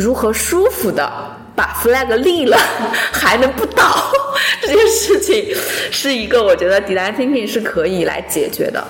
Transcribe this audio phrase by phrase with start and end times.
[0.00, 1.10] 如何舒服的
[1.54, 2.56] 把 flag 立了，
[3.12, 4.10] 还能不倒，
[4.62, 5.54] 这件事情
[5.90, 8.82] 是一个我觉得 design thinking 是可以来解决的。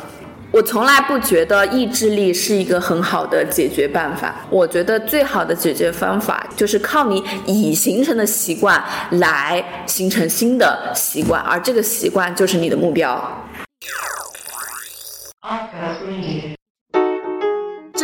[0.52, 4.34] 我从来不觉得意志力是一个很好的解决办法。
[4.50, 8.83] 我觉得最好的解决方法就是靠你已形成的习惯
[9.13, 13.47] 来形成新的习惯，而这个习惯就是你的目标。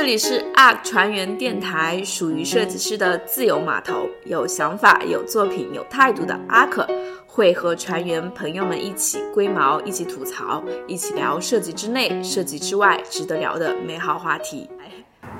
[0.06, 6.86] 这里是 ARK 船员电台，属于设计师的自由码头，有想法、有作品、有态度的 ARK
[7.26, 14.70] 会和船员朋友们一起龟毛，一起吐槽，一起聊设计之内、设计之外值得聊的美好话题。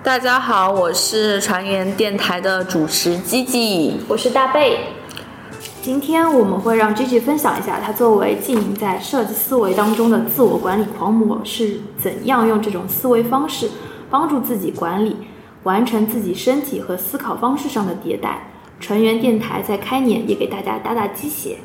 [0.02, 4.80] 大家好，我是船员电台的主持 Gigi，我是大贝。
[5.80, 13.70] 今天我们会让 Gigi 分享一下，他作为经营在设计思维当中的自我管理狂魔是怎样用这种思维方式。
[14.10, 15.16] 帮助自己管理，
[15.62, 18.40] 完成自己身体和思考方式上的迭代。
[18.78, 21.56] 船员电台在开年也给大家打打鸡血。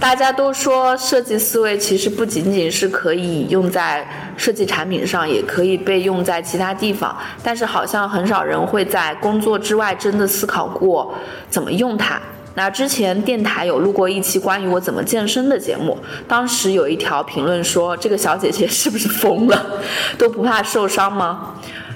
[0.00, 4.06] 大家都说设计思维其实不仅仅是可以用在
[4.38, 7.14] 设计产品上，也可以被用在其他地方。
[7.42, 11.12] 但是好像很少人会在工作之外真的思考过
[11.50, 12.18] 怎么用它。
[12.54, 15.98] 那之前电台有录过一期关于我怎么健身的节目，
[16.28, 19.80] 当时有一条评论说：“这个小姐姐是不是疯了？
[20.16, 21.54] 都不怕受伤吗？”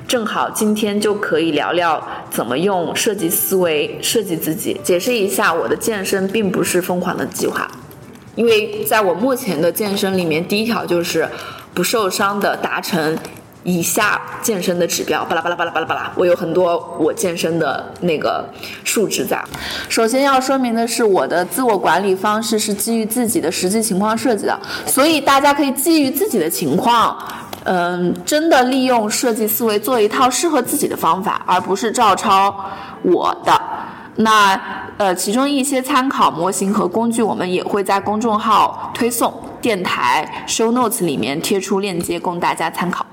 [0.09, 4.81] 正好今天就可以聊聊怎么用设计思维设计自己。
[4.85, 7.69] 解释一下，我的健身并不是疯狂的计划，
[8.37, 11.29] 因为在我目前的健身里面，第一条就是
[11.75, 13.19] 不受伤的达成
[13.65, 15.25] 以下健身的指标。
[15.25, 18.49] 巴拉巴拉巴拉巴拉巴拉，我有很多我健身的那个
[18.85, 19.43] 数值在。
[19.89, 27.19] 首先要说明的是，我的自我管理方式是基于自己的实际情况设计的，所以大家可以基于自己的情况。
[27.69, 32.55] 嗯，真的利用设计思维做一套适合自己的方法，而不是照抄
[33.03, 33.61] 我的。
[34.19, 34.59] 那
[34.99, 43.05] 呃，其中一些参考模型和工具，我们也会在公众号推送、电台 show notes 里面贴出链接供大家参考。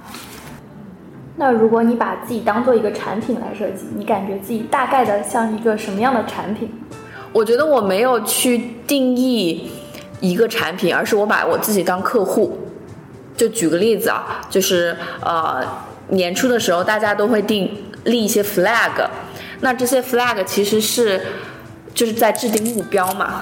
[1.35, 6.71] 那如果你把自己当做一个产品来设计，你感觉自己大概的像一个什么样的产品？
[7.33, 9.71] 我觉得我没有去定义
[10.19, 12.55] 一个产品，而是我把我自己当客户。
[13.35, 15.61] 就举个例子啊，就是呃
[16.09, 18.91] 年初的时候，大家都会定立一些 flag，
[19.61, 21.21] 那这些 flag 其实是
[21.93, 23.41] 就是在制定目标嘛。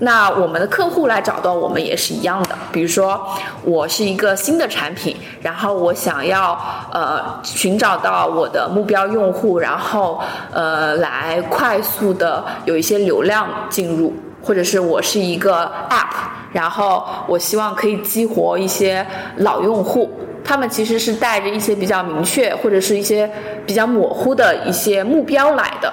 [0.00, 3.26] 那我们的客户来找到我们也是一样的，比如说
[3.62, 6.58] 我是一个新的产品，然后我想要
[6.92, 10.20] 呃寻找到我的目标用户，然后
[10.52, 14.12] 呃来快速的有一些流量进入。
[14.46, 16.06] 或者是我是一个 App，
[16.54, 19.04] 然后我希望可以激活一些
[19.38, 20.08] 老用户，
[20.44, 23.28] 他们其实是带着一些比较明确或者是一些
[23.66, 25.92] 比较模糊的一些目标来的。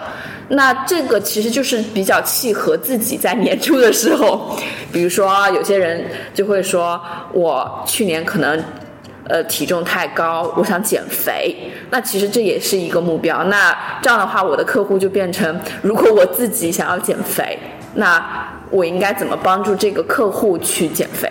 [0.50, 4.56] 那这个其实就是比较契合自己在年初的时候，
[4.94, 7.02] 比如说有些人就会说，
[7.34, 8.64] 我去年可能
[9.28, 11.56] 呃体重太高，我想减肥。
[11.90, 13.44] 那其实这也是一个目标。
[13.46, 17.58] 那这样的话，我的客户就变成，如果我自己想要减肥。
[17.96, 18.24] 那
[18.72, 21.30] 我应该怎么帮助这个客户去减肥？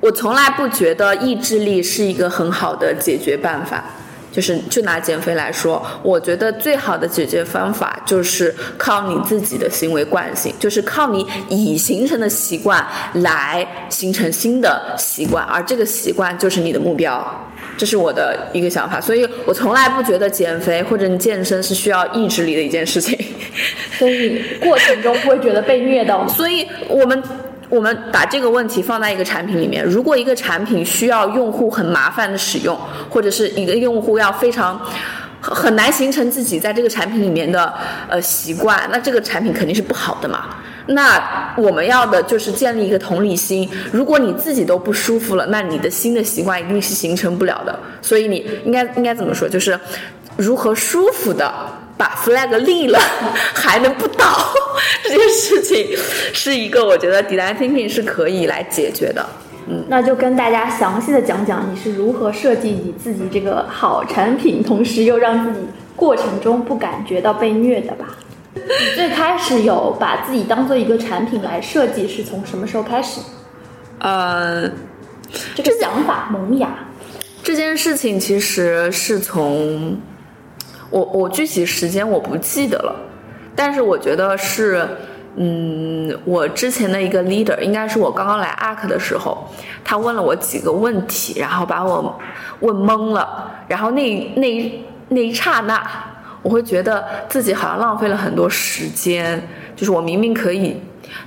[0.00, 3.84] 我从来不觉得意志力是一个很好的解决办法。
[4.32, 17.46] 就是就拿减肥来说，我觉得最好的解决方法就是靠你自己的行为惯性，就是靠你已形成的习惯来形成新的习惯，而这个习惯就是你的目标。
[17.76, 23.18] 这是我的一个想法，所以我从来不觉得减肥或者你健身是需要意志力的一件事情。
[23.98, 26.28] 所以过程中不会觉得被虐到。
[26.28, 27.22] 所以我们
[27.70, 34.78] 我们把这个问题放在一个产品里面，如果一个产品需要用户很麻烦的使用，或者是一个用户要非常
[35.40, 37.72] 很难形成自己在这个产品里面的
[38.08, 40.46] 呃习惯，那这个产品肯定是不好的嘛。
[40.86, 43.70] 那我们要的就是建立一个同理心。
[43.92, 47.78] 如果你自己都不舒服了，那你的新的习惯一定是形成不了的。
[48.02, 49.48] 所以你应该应该怎么说？
[49.48, 49.78] 就是
[50.36, 51.52] 如何舒服的
[52.00, 52.98] 把 flag 立了，
[53.54, 54.24] 还能不倒，
[55.02, 55.94] 这件事情
[56.32, 59.28] 是一个我觉得 design thinking 是可以来解决的。
[59.68, 65.58] 嗯，那就跟大家详细的讲讲你是如何设计你自己这个好产品，同时又让自己
[65.94, 68.16] 过程中不感觉到被虐的吧。
[68.54, 68.62] 你
[68.94, 73.20] 最开始有把自己当做一个产品来设计，是从什么时候开始？
[73.98, 74.66] 呃，
[75.54, 76.70] 这个想法萌芽。
[77.42, 79.96] 这件事情其实是从
[80.90, 82.94] 我我具体时间我不记得了，
[83.56, 84.86] 但是我觉得是，
[85.36, 89.48] 嗯，我之前的一个 leader，应该是我刚刚来 ARK 的时候，
[89.84, 92.18] 他问了我几个问题，然后把我
[92.60, 95.82] 问懵了，然后那那那一刹那。
[96.42, 99.46] 我会觉得自己好像浪费了很多时间，
[99.76, 100.74] 就是我明明可以，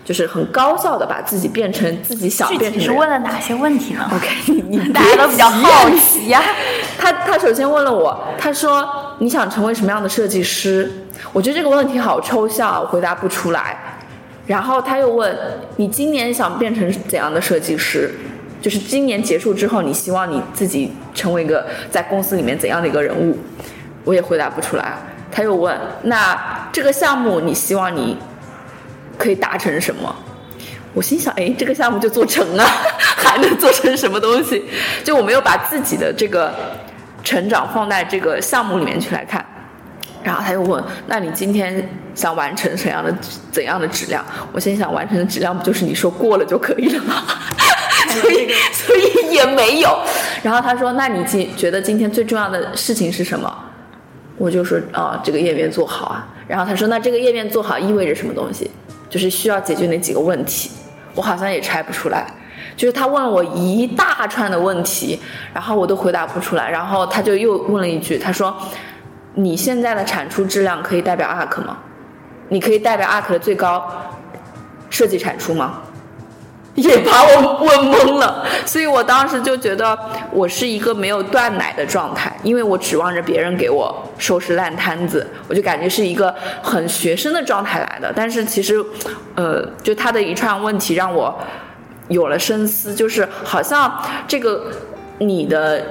[0.03, 2.89] 就是很高效的把自己变成自己想具变成的人。
[2.89, 6.41] 体是问了哪些问题呢？OK，你你 大家都比较好奇呀、
[6.97, 10.91] 他他首先问了我，他说你想成为什么样的设计师？
[11.31, 13.77] 我觉得这个问题好抽象，我回答不出来。
[14.45, 15.33] 然后他又问
[15.77, 18.11] 你今年想变成怎样的设计师？
[18.61, 23.39] 就是今年结束之后，你希望你自己成为一个在公司里面怎样的一个人物？
[24.03, 24.97] 我也回答不出来。
[25.31, 28.17] 他又问那这个项目你希望你
[29.17, 30.13] 可以达成什么？
[30.93, 32.65] 我心想，哎，这个项目就做成了，
[33.15, 34.65] 还能做成什么东西？
[35.01, 36.53] 就我没有把自己的这个
[37.23, 39.43] 成长放在这个项目里面去来看。
[40.23, 43.13] 然后他又问，那你今天想完成怎样的
[43.51, 44.23] 怎样的质量？
[44.53, 47.23] 我心想，完成的质量不就是你说过了就可以了吗？
[48.07, 49.99] 所以所以也没有。
[50.41, 53.53] 然后他说，那你今觉得今天最重要的事情是什么？
[54.37, 56.27] 我就说啊、这个页面做好啊。
[56.47, 58.71] 然后他说，那这个页面做好意味着什么东西？
[59.09, 60.71] 就是需要解决哪几个问题？
[61.15, 62.25] 我好像也拆不出来。
[62.75, 65.19] 就是他问了我一大串的问题，
[65.53, 66.69] 然后我都回答不出来。
[66.69, 68.55] 然后他就又问了一句，他说
[69.35, 71.77] ：“你现在的产出质量可以代表 ARC 吗？
[72.49, 73.89] 你可以代表 ARC 的最高
[74.89, 75.81] 设计产出吗？”
[76.75, 79.95] 也把我问懵了，所以我当时就觉得
[80.31, 86.33] 我是一个没有断奶的状态，因为我指望着别人给我收拾烂摊子，我就感觉是一个
[86.63, 88.11] 很学生的状态来的。
[88.15, 88.83] 但是其实，
[89.35, 91.37] 呃，就他的一串问题让我
[92.09, 94.71] 有了深思，就是好像这个
[95.19, 95.83] 你的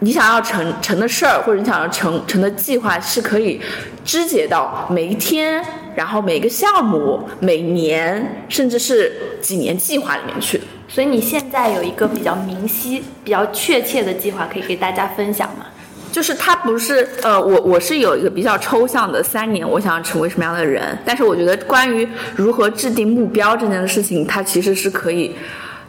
[0.00, 3.60] 你想要成成的事儿，或者你想要成成的计划，是可以
[4.04, 5.64] 肢解到每一天，
[5.94, 10.64] 然后每个项目、每年，甚至是几年计划里面去的。
[10.88, 15.66] 所以你现在有一个比较明晰、比较确切的计划可以给大家分享吗？
[16.16, 25.36] 就是它不是呃，我我是有一个比较抽象的三年，我想要成为什么样的人，但是我觉得关于如何制定目标这件事情，它其实是可以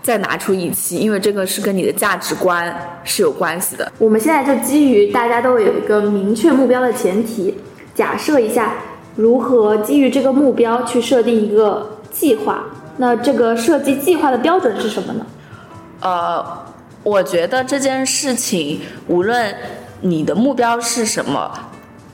[0.04, 3.90] 再拿出一期，因为这个是跟你的价值观是有关系的。
[4.00, 7.58] 我们现在就基于大家都有一个明确目标的前提，
[7.96, 8.74] 假设一下
[9.16, 12.66] 如何基于这个目标去设定一个计划。
[12.98, 15.26] 那这个设计计划的标准是什么呢？
[16.02, 16.46] 呃，
[17.02, 19.56] 我觉得这件事情，无论
[20.02, 21.52] 你的目标是什么，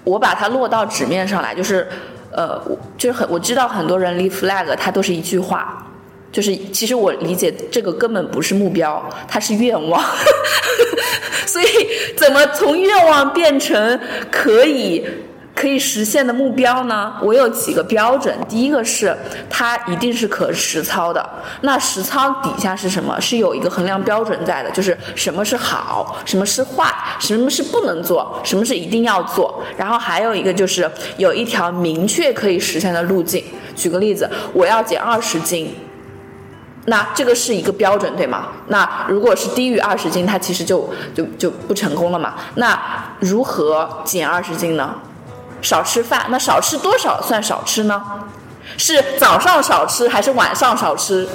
[0.04, 1.88] 我把它落到纸面上来，就是，
[2.32, 2.62] 呃，
[2.98, 5.86] 就是很我知道很多人立 flag，它都是一句话，
[6.32, 10.04] 就是其实我理解这个根本不是目标，它是愿望，
[11.46, 11.66] 所以
[12.16, 14.00] 怎么从愿望变成
[14.32, 15.06] 可以？
[15.56, 17.14] 可以实现的目标呢？
[17.22, 18.36] 我有几个标准。
[18.50, 19.16] 第一个是
[19.50, 21.28] 它一定是可实操的。
[21.62, 23.20] 那实操底下是什么？
[23.22, 29.64] 是有一个衡量标准在的，就是什么是好，什么是坏，什么是不能做，什么是一定要做。
[29.78, 33.44] 然后还有一个就是有一条明确可以实现的路径。
[33.76, 35.74] 举个例子，我要减二十斤。
[36.86, 38.48] 那这个是一个标准，对吗？
[38.68, 42.34] 那如果是低于二十斤，它其实就就就不成功了嘛。
[42.56, 42.78] 那
[43.20, 44.94] 如何减二十斤呢？
[45.64, 48.04] 少吃饭，那少吃多少算少吃呢？
[48.78, 51.28] 是早上少吃还是晚上少吃？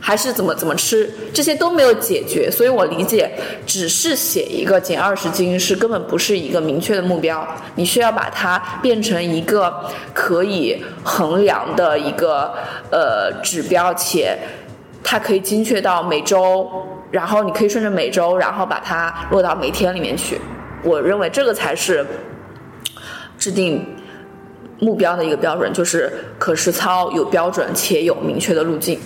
[0.00, 1.10] 还是怎么怎么吃？
[1.32, 3.30] 这些都没有解决，所以我理解，
[3.64, 7.46] 只是写一个减二十斤是根本不是一个明确的目标，
[7.76, 9.72] 你需要把它变成一个
[10.12, 12.52] 可以衡量的一个
[12.90, 14.38] 呃指标，且
[15.02, 16.70] 它可以精确到每周，
[17.10, 20.38] 然后你可以顺着每周，然后把它落到每天里面去。
[20.82, 22.04] 我认为这个才是。
[23.44, 23.84] 制定
[24.78, 28.98] 目标的一个标准就是可实操、有标准且有明确的路径。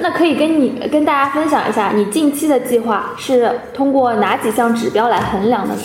[0.00, 5.80] 那可以跟你跟大家分享一下，你近期的计划是通过哪几项指标来衡量的呢？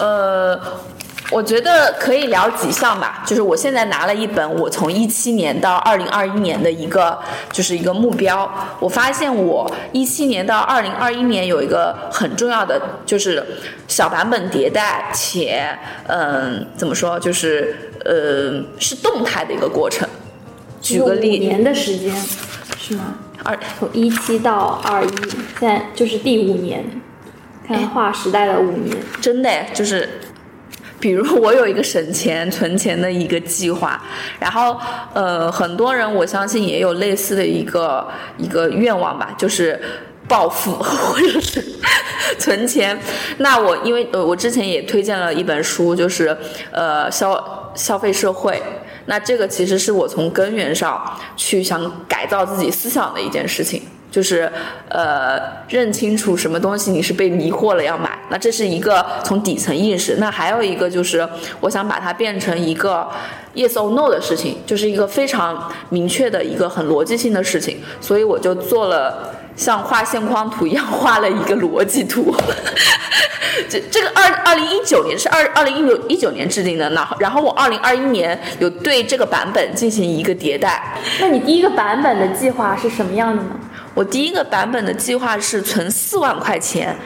[0.00, 0.60] 呃，
[1.30, 3.22] 我觉得可以聊几项吧。
[3.26, 7.18] 就是我现在拿了一本我从一七年到二零二一年的一个
[7.52, 8.50] 就是一个目标。
[8.80, 13.44] 我发现我一七年到二零二一年有一个很重要的就是
[13.86, 20.08] 小版本迭代，且嗯怎么说就是呃是动态的一个过程。
[20.80, 22.14] 举个例五例，年的时间
[22.78, 23.18] 是吗？
[23.44, 25.08] 二从一七到二一，
[25.58, 26.84] 现在就是第五年，
[27.66, 28.96] 看划时代的五年。
[29.20, 30.08] 真的就是，
[31.00, 34.02] 比如我有一个省钱存钱的一个计划，
[34.40, 34.76] 然后
[35.14, 39.80] 呃，很多人我相信也有类似的一个一个愿望吧，就是
[40.26, 41.64] 暴富 或者是
[42.38, 42.98] 存钱。
[43.38, 46.36] 那我因为呃，我之前也推荐了一本书，就是
[46.70, 48.60] 呃消消费社会。
[49.06, 51.02] 那这个其实是我从根源上
[51.34, 53.82] 去想改造自己思想的一件事情。
[54.10, 54.50] 就是
[54.88, 55.38] 呃
[55.68, 60.16] 认清楚什么东西你是被迷惑了要买，那这是一个从底层意识。
[60.18, 61.28] 那还有一个就是
[61.60, 63.06] 我想把它变成一个
[63.54, 72.34] yes or no 的事情，就是一个非常明确的一个很逻辑性的事情，所以我就做了像画线框图一样画了一个逻辑图。
[73.68, 80.96] 这这个二二零一九年是二二零一九一九年制定的，然后然后我二零二一年有对这个版本进行一个迭代。
[81.20, 83.50] 那你第一个版本的计划是什么样的呢？
[83.98, 86.96] 我第一个版本的计划是存四万块钱，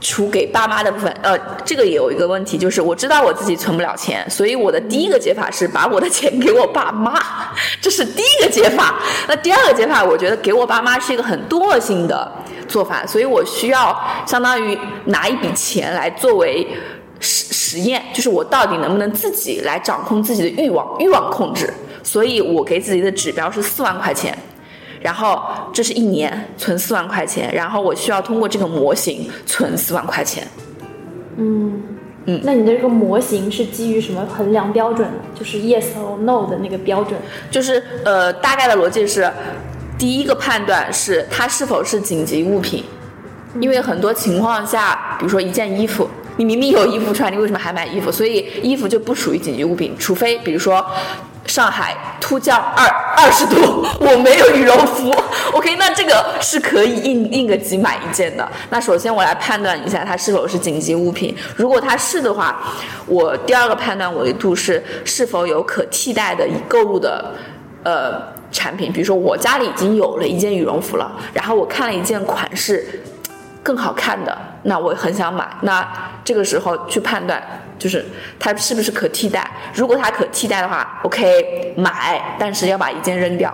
[0.00, 1.16] 除给爸妈的部分。
[1.22, 7.22] 呃，这个也有一个问题，就是我知道我自己存不了钱，所以我的第一个解法是把我的钱给我爸妈，
[7.80, 8.96] 这是第一个解法。
[9.28, 12.32] 那第二个解法，我觉得给我爸妈是一个很惰性的
[12.66, 16.66] 做法，所以我需要相当于拿一笔钱来作为
[17.20, 21.72] 实实验，就是我到底能不能自己来掌控自己的欲望，欲望控制。
[22.02, 24.36] 所以我给自己的指标是四万块钱。
[25.00, 30.46] 然后这是一年存四万块钱，然后我需要通过这个模型存四万块钱。
[31.36, 31.82] 嗯
[32.24, 35.18] 嗯那你的这个模型是基于什么衡量标准的？
[35.38, 37.20] 就是 yes or no 的那个标准。
[37.50, 39.30] 就是呃，大概的逻辑是，
[39.98, 42.82] 第一个判断是它是否是紧急物品，
[43.60, 48.10] 因为很多情况下，比如说一件衣服，你明明有衣服穿，你为什么还买衣服？
[48.10, 50.84] 所以衣服就不属于紧急物品，除非比如说。
[51.46, 52.86] 上海突降二
[53.16, 55.14] 二十度， 我没有羽绒服。
[55.52, 58.46] OK，那这个是可以应应个急买一件的。
[58.70, 61.34] 那首先我来判断一下它是否是紧急物品。
[61.54, 62.60] 如果它是的话，
[63.06, 67.32] 我第二个判断维度是是否有可替代的已购入的
[67.84, 68.92] 呃产品。
[68.92, 73.02] 比如说我家里已经有了一件羽绒服了，然后我看了一件款式
[73.66, 75.44] 更好看的，那我很想买。
[75.62, 75.84] 那
[76.22, 77.42] 这个时候去判断，
[77.76, 78.04] 就是
[78.38, 79.50] 它是不是可替代。
[79.74, 83.52] 如果它可替代的话，OK 买，但是要把一件扔掉。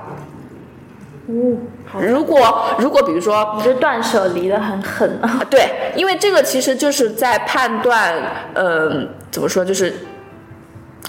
[1.28, 1.57] 哦，
[1.99, 5.40] 如果如果比如说你这断舍离的很狠啊。
[5.49, 5.66] 对，
[5.97, 8.12] 因为这个其实就是在判断，
[8.52, 9.95] 嗯、怎么说，就是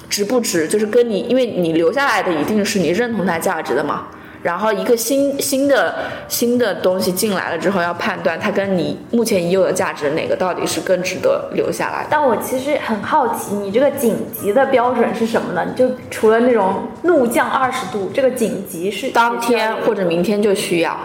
[0.10, 4.08] 值不值，就是跟你，因为你留下来的一定是你认同它价值的嘛。
[4.44, 5.96] 然后一个新新的
[6.28, 12.08] 新的东西进来了之后，要判断它跟你目前已有的价值哪个到底是更值得留下来的。
[12.12, 15.66] 但我其实很好奇，你这个紧急的标准是什么呢？
[15.66, 20.96] 你就除了那种怒降二十度，这个紧急是当天或者明天就需要。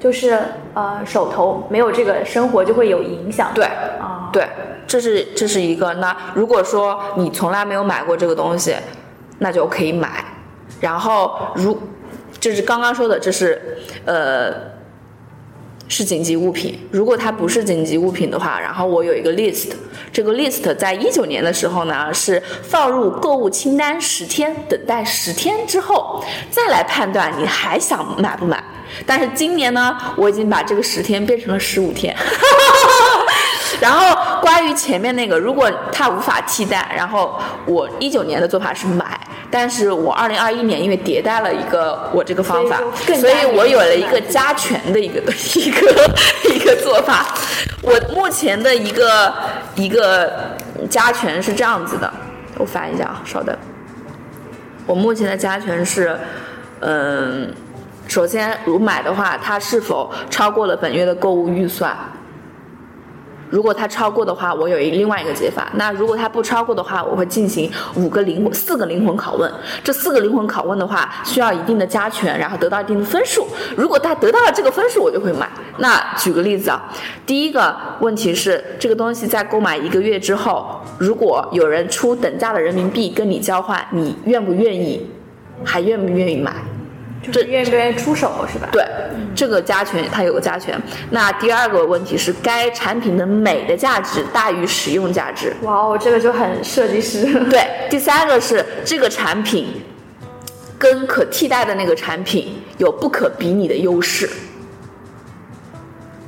[0.00, 0.36] 就是
[0.74, 3.52] 呃手头没有这个生活就会有影响。
[3.54, 3.64] 对
[4.00, 4.44] 啊，对，
[4.84, 5.94] 这是这是一个。
[5.94, 8.74] 那如果说你从来没有买过这个东西，
[9.38, 10.24] 那就可以买。
[10.80, 11.78] 然后如
[12.40, 14.52] 这是刚刚说的，这是呃
[15.88, 16.78] 是紧急物品。
[16.90, 19.70] 如果它不是紧急物品的话，然后我有一个 list，
[20.12, 28.62] 这个 list 在一九年的时候呢是放入购物清单十天，等待十天之后再来判断你还想买不买。
[29.06, 32.14] 但是今年呢，我已经把这个十天变成了十五天。
[33.80, 37.36] 然后关于前面那个，如果它无法替代，然后
[37.66, 39.18] 我一九年的做法是买，
[39.52, 42.78] 但是我二零二一年因为迭代了一个我这个方法
[43.20, 45.20] 所以，我有了一个加权的一个
[45.54, 46.10] 一个
[46.54, 47.26] 一个做法。
[47.82, 49.30] 我目前的一个
[49.74, 50.56] 一个
[50.88, 52.10] 加权是这样子的，
[52.56, 53.54] 我翻一下啊，稍等。
[54.86, 56.16] 我目前的加权是，
[56.80, 57.52] 嗯，
[58.08, 61.94] 首先如买的话，它是否超过了本月的购物预算？
[63.52, 65.70] 如果它超过的话，我有一另外一个解法。
[65.74, 69.52] 那如果它不超过的话，我会进行五个灵魂、四个灵魂拷问。
[69.84, 73.46] 这四个灵魂拷问的话，需要一定的加权，然后得到一定的分数。
[73.76, 75.46] 如果它得到了这个分数，我就会买。
[75.76, 76.82] 那举个例子啊，
[77.26, 85.06] 第一个问题是，这个东西在购买一个月之后，如果有人出等价的人民币跟你交换，你愿不愿意？
[85.64, 86.52] 还愿不愿意买？
[87.22, 88.68] 就是愿不愿意出手是吧？
[88.72, 88.84] 对，
[89.34, 90.80] 这个加权它有个加权。
[91.10, 95.54] 那第二个问题是，该产品的美的价值大于实用价值。
[95.62, 97.24] 哇哦，这个就很设计师。
[97.48, 99.82] 对，第三个是这个产品
[100.78, 104.28] 跟可替代的那个产品有不可比拟的优势。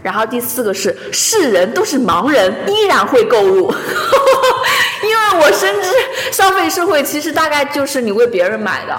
[0.00, 3.72] 然后第四个是是人都是盲人，依然会购入，
[5.02, 5.90] 因为我深知
[6.30, 8.94] 消费社会其实大概就是你为别人买的，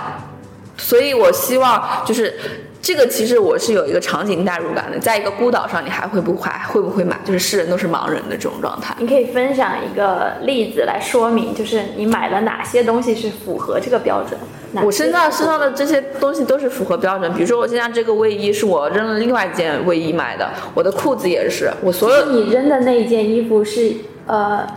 [0.78, 2.34] 所以我希望就是
[2.82, 7.20] 这个，其实我是有一个场景代入感的，在一个孤岛上，你还会不会还会不会买？
[7.26, 8.96] 就是世人都是盲人的这种状态。
[9.00, 14.40] 你可以分享一个例子来说明，就是你买了哪些东西是符合这个标准？
[14.84, 23.94] 我身上身上的这些东西都是符合标准，比如说我现在这个卫衣是我扔了另外一件卫衣买的，我的裤子也是，我所有你扔的那一件衣服是
[24.28, 24.68] 呃，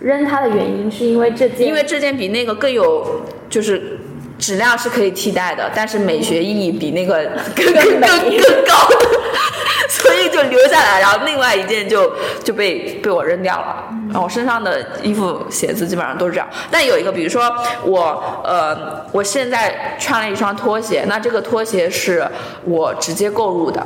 [0.00, 3.20] 扔它的原因是因为这件，因为这件比那个更有
[3.50, 3.98] 就是
[4.38, 7.24] 质量是可以替代的，但是美学意义比那个
[7.54, 8.88] 更更更更高，
[9.88, 12.12] 所以就留下来，然后另外一件就
[12.42, 13.84] 就被被我扔掉了。
[14.08, 16.48] 然后我身上的衣服、鞋子基本上都是这样。
[16.70, 17.52] 但有一个，比如说
[17.84, 22.26] 我呃，我现在穿了一双拖鞋，那这个拖鞋是
[22.64, 23.84] 我直接购入的。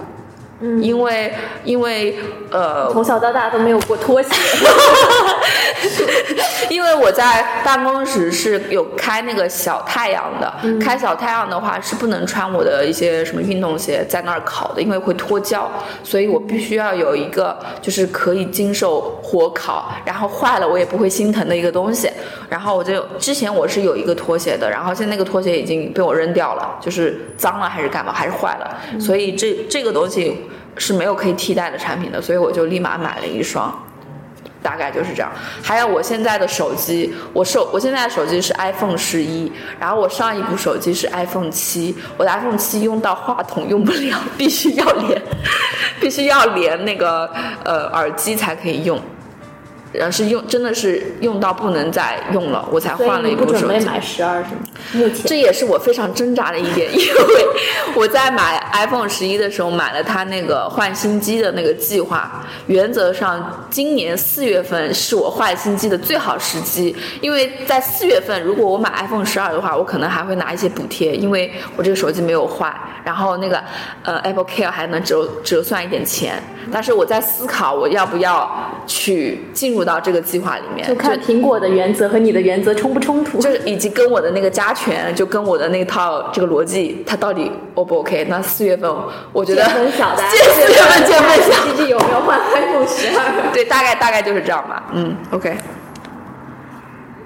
[0.61, 1.33] 嗯，因为
[1.65, 2.17] 因为
[2.50, 4.29] 呃，从小到大都没有过拖鞋，
[6.69, 15.71] 因为我在办公室是有开那个小太阳的，开小太阳的话是不能穿我的一些什么运动鞋在那儿烤的，因为会脱胶，
[16.03, 22.11] 所以我必须要有一个就是可以经受火烤，然后坏了我也不会心疼的一个东西。
[22.49, 30.48] 然后我就之前我是有一个拖鞋的，然后现在那个拖鞋已经被我扔掉了，就是脏了还是干嘛，还是坏了，所以这这个东西。
[30.78, 33.76] 是没有可以替代的产品的，所以我就立马买了一双，
[34.62, 35.30] 大概就是这样。
[35.62, 45.23] 还有我现在的手机，我手我现在的手机是 iPhone 十一，然后我上一部手机是 iPhone 七，我的 iPhone 七用到话筒用不了， 必须要连，
[46.00, 47.30] 必须要连那个
[47.64, 49.00] 呃耳机才可以用。
[49.92, 53.59] 然后是用，真的是用到不能再用了，我才换了一部手机。
[53.61, 54.61] 准备买十二是吗？
[54.92, 57.47] 目前这也是我非常挣扎的一点，因为
[57.95, 62.45] 我在买 iPhone 十一的时候买了它那个换新机的那个计划。
[62.66, 73.62] 原则上，今年四月份是我换新机的最好时机，因为在四月份，如果我买 iPhone 十二的话，我可能还会拿一些补贴，因为我这个手机没有坏，然后那个
[74.02, 76.42] 呃 Apple Care 还能折折算一点钱。
[76.71, 78.50] 但是我在思考我要不要
[78.87, 88.26] 去进入到这个计划里面，就看苹果的原则和你的原则冲不冲突，就是以及跟我的那个加权，就跟我的那套这个逻辑，它到底 O 不 OK？
[88.28, 88.90] 那四月份
[89.32, 93.50] 我觉得很小的， 四月份见分晓，最近有没有换 iPhone 十二？
[93.54, 94.85] 对，大概大概就是这样吧。
[94.92, 95.56] 嗯，OK。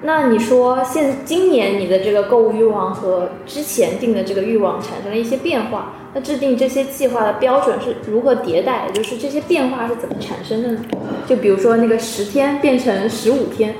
[0.05, 5.93] 那你说现今年你的这个购物欲望和之前定的这个欲望产生了一些变化？
[6.13, 8.89] 那制定这些计划的标准是如何迭代？
[8.93, 10.79] 就是这些变化是怎么产生的呢？
[11.27, 13.73] 就比如说那个十天变成十五天，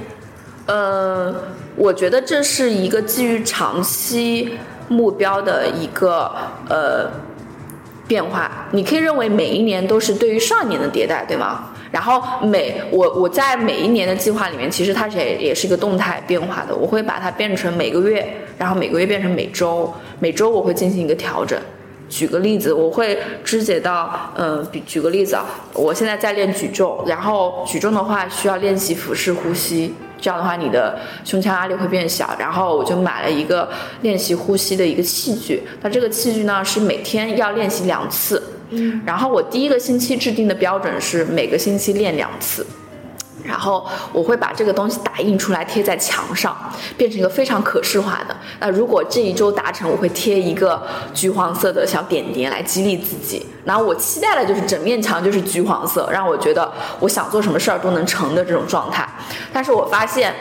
[0.66, 1.34] 呃，
[1.75, 6.32] 我觉得这是一个基于长期目标的一个
[6.70, 7.08] 呃
[8.08, 8.67] 变化。
[8.72, 11.69] 你可以认为每一年都是对于上一年的迭代，对吗？
[11.91, 16.76] 然后每我我在每一年的计划里面，其实它是也也是一个动态变化的。
[16.76, 21.60] 我会把它变成每个月，然后每个月变成每周，每周我会进行一个调整。
[22.13, 30.95] 举个例子，我会肢解到，嗯，比举个例子啊，我现在在练举重，然后举重的话需要练习腹式呼吸，这样的话你的
[31.26, 33.67] 胸腔压力会变小，然后我就买了一个
[34.04, 42.63] 练习呼吸的一个器具，那这个器具呢是每天要练习两次，嗯，然后我第一个星期制定的标准是每个星期练两次。
[43.43, 46.56] 然后我会把这个东西打印出来贴在墙上，
[46.97, 48.36] 变成一个非常可视化的。
[48.60, 50.82] 那如果这一周达成，我会贴一个
[51.13, 53.45] 橘黄色的小点点来激励自己。
[53.65, 59.08] 然后我期待的就是整面墙就是橘黄色，让我觉得我想做什么事儿都能成的这种状态。
[59.51, 60.34] 但是我发现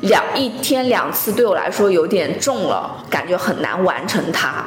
[0.00, 4.64] 两一天两次对我来说有点重了，感觉很难完成它。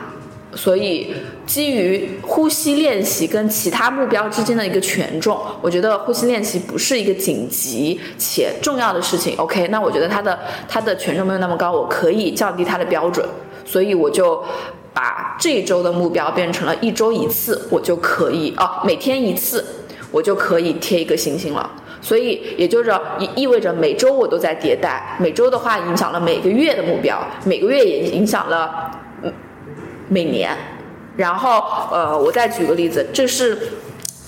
[0.56, 1.14] 所以，
[1.46, 9.36] 基于呼吸练习跟其他目标之间的一个权重，我觉得呼吸练习不是一个紧急且重要的事情。
[9.38, 10.40] OK，那我觉得它的
[10.70, 13.28] 它的权重没有那么高，我可以降低它的标准。
[13.66, 14.42] 所以我就
[14.94, 19.66] 把这一周的目标变成了一周一次，我就可以哦，每天一次，
[20.10, 21.70] 我就可以贴一个星星了。
[22.02, 29.02] 所以也就是意意味着每周我都在迭代，每周的话影响了每个月的目标，每个月也影响了。
[30.08, 30.56] 每年，
[31.16, 33.58] 然后呃，我再举个例子，这是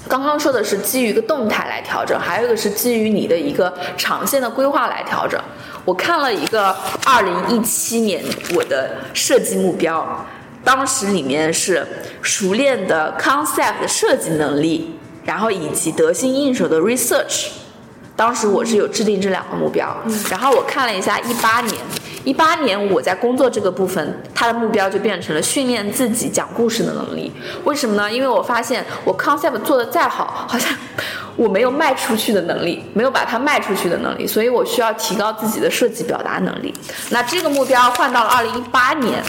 [0.08, 5.40] 刚刚说的是基于一个动态来调整，还有一个是基于你的一个长线的规划来调整。
[5.86, 8.24] 我看了一个二零一七年
[8.56, 10.26] 我的设计目标，
[10.64, 11.86] 当时里面是
[12.22, 17.48] 熟练的 concept 设计能力，然后以及得心应手的 research。
[18.16, 19.96] 当时我是有制定这两个目标，
[20.30, 21.76] 然后我看了一下一八年。
[22.28, 27.32] 一八年我在工作这个部分，他的目标就变成了训练自己讲故事的能力。
[27.64, 28.12] 为什么呢？
[28.12, 30.76] 因为我发现我 concept 做的再好，好像
[31.38, 36.74] 我没有卖出去的能力，没有把它卖出去的能力，所以我需要提高自己的设计表达能力。
[37.12, 39.24] 那这个目标换到了二零一八年，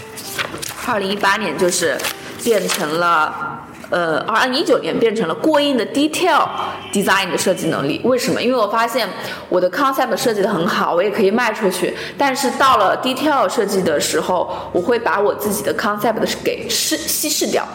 [0.84, 1.96] 二零一八年就是
[2.42, 3.62] 变成了。
[3.90, 6.46] 呃，二零一九年变成了过硬的 detail
[6.92, 8.00] design 的设计能力。
[8.04, 8.42] 为什么？
[8.42, 9.08] 因为我发现
[9.48, 11.94] 我的 concept 设计的很好，我也可以卖出去。
[12.18, 17.66] 但是到了 detail 设计的时候，我会把我自己的 concept 给稀稀释掉。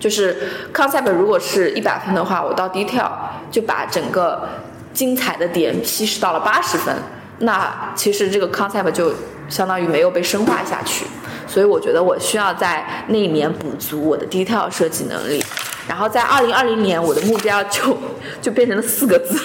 [0.00, 3.08] 就是 concept 如果是一百分的话，我到 detail
[3.50, 4.48] 就把整个
[4.92, 6.92] 精彩的点稀释到了八十分。
[7.38, 9.12] 那其实这个 concept 就
[9.48, 11.06] 相当于没有被深化下去，
[11.46, 15.42] 所以我觉得我需要在那一年补足我的 detail 设计能力。
[15.88, 17.98] 然后在二零二零年，我的目标就
[18.40, 19.36] 就变成了四个字：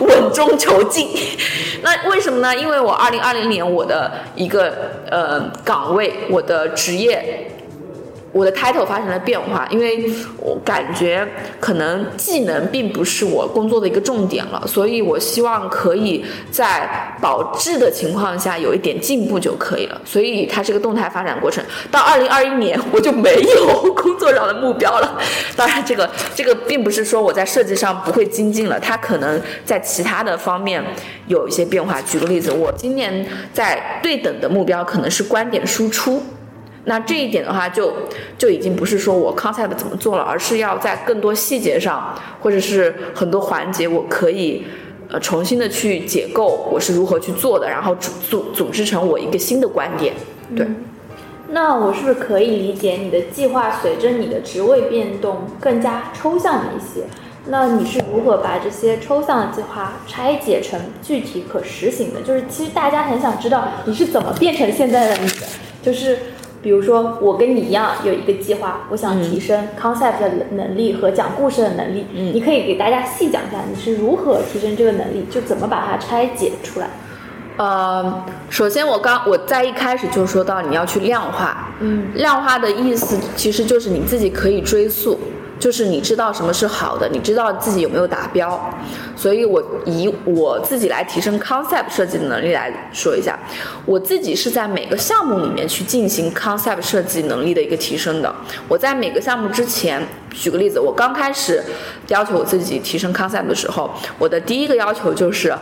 [0.00, 1.08] 稳中求进。
[1.82, 2.54] 那为什么呢？
[2.54, 7.50] 因为我二零二零年我的一个呃岗位，我的职业。
[8.34, 11.26] 我的 title 发生了变化，因为我感觉
[11.60, 20.00] 可能技能并不是我工作的一个重点了，所以我希望可以在保质的情况下有一点进步就可以了。
[20.04, 21.64] 所以它是个动态发展过程。
[21.92, 25.16] 到二零二一年我就没有工作上的目标了。
[25.54, 30.84] 当然，这个这个并不是说我在设计上不会精进了，它可能在其他的方面
[31.28, 32.02] 有一些变化。
[32.02, 36.20] 举个例子，我今年在对等的目标可能是观点输出。
[36.86, 37.92] 那这一点的话，就
[38.36, 44.66] 就已经不是说我 concept 怎么做了，而是要在更多细节上，或者是很多环节，我可以
[45.08, 50.12] 呃重新的去解构我是如何去做的，然后组组组织成我一个新的观点。
[50.54, 50.66] 对。
[51.48, 57.04] 那我是不是可以理解你的计划随着你的职位变动更加抽象了一些？
[57.46, 62.20] 那你是如何把这些抽象的计划拆解成具体可实行的？
[62.20, 65.46] 就是其实大家很想知道你是怎么变成现在的你的，
[65.82, 66.18] 就是。
[66.64, 72.06] 比如说，我跟你一样有一个计划，我想提升 concept 的能力和讲故事的能力。
[72.14, 76.88] 嗯，你可以给大家细讲一下你是如何提升这个能力，就怎么把它拆解出来。
[77.58, 81.68] 呃，首先我刚我在一开始就说到你要去量化。
[81.80, 85.20] 嗯，量化的意思其实就是你自己可以追溯。
[85.64, 88.60] 就是你知道什么是好的，你知道自己有没有达标，
[89.16, 93.38] 所以我以我自己来提升 concept 设计的能力来说一下，
[93.86, 98.30] 我自己是在每个项目里面去进行 concept 设计能力的一个提升的。
[98.68, 101.64] 我在每个项目之前，举个例子，我刚开始
[102.08, 105.56] 要求我自己提升 concept 的时候，我的第一个要求就是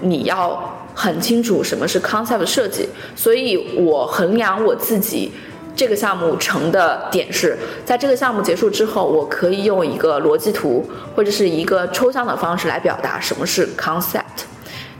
[0.00, 5.32] 你要很清楚什么是 concept 设计，所以我衡量我自己。
[5.78, 14.42] 这个项目成的点是在这个项目结束之后，我可以用一个逻辑图或者是一个抽象的方式来表达什么是 concept，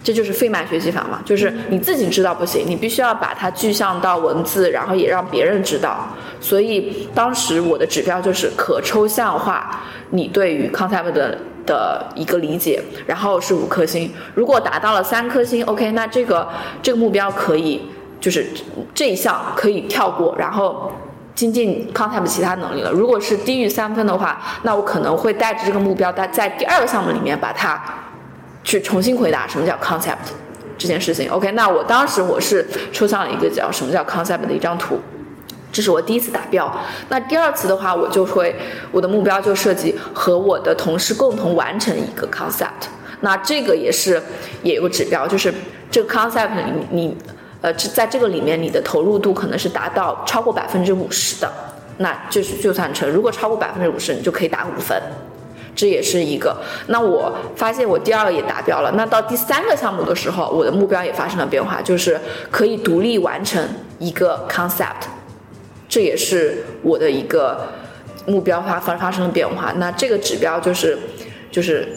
[0.05, 6.09] 这就是费曼学习法嘛，就是你自己知道不行，你必须要把它具象到文字，然后也让别人知道。
[6.41, 11.37] 所以当时我的指标就是可抽象化你对于 concept 的
[11.67, 14.09] 的一个理解，然后是五颗星。
[14.33, 16.49] 如果达到了三颗星，OK，那这个
[16.81, 17.83] 这个目标可以。
[18.21, 18.47] 就是
[18.95, 20.91] 这一项可以跳过，然后
[21.35, 22.91] 精进 concept 其他能力了。
[22.91, 27.81] 如果是低于三分的话，那我可能会带着这个目标，在在第二个项目里面把它
[28.65, 30.17] 去重新回答什么叫 concept
[30.77, 31.31] 这件事情。
[31.31, 34.99] OK，那我当时我是抽象了一个叫什么叫 concept 的一张图，
[35.71, 36.69] 这是我第一次达标。
[37.09, 38.57] 那第二次的话，我就会
[38.91, 42.89] 我的目标就设计和我的同事共同完成一个 concept。
[43.21, 44.21] 那这个也是
[44.65, 45.55] 也有个指标，就是
[45.89, 46.51] 这个 concept
[46.91, 47.17] 你你。
[47.61, 51.53] 呃，这在这个里面，你的投入度可能是达到超过百分之五十的，
[51.97, 53.11] 那就是就算成。
[53.11, 54.97] 如果超过百分之五十，你就可以打五分，
[55.75, 56.57] 这也是一个。
[56.87, 58.93] 那我发现我第二个也达标了。
[58.93, 63.61] 那到第三个项目的时候，我的目标也发生了变化，就是可以独立完成
[63.99, 65.09] 一个 concept，
[65.89, 67.67] 这也是我的一个
[68.27, 69.73] 目标发发发生了变化。
[69.79, 70.97] 那这个指标就是，
[71.51, 71.89] 就是